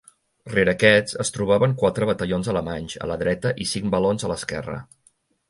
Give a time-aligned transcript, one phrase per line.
[0.51, 4.81] Rere aquests es trobaven quatre batallons alemanys a la dreta i cinc valons a l'esquerra.